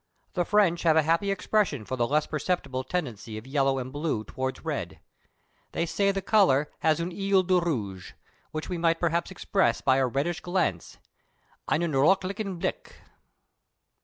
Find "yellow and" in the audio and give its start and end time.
3.45-3.93